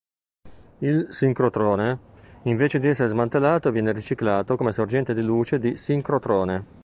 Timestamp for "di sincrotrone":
5.59-6.65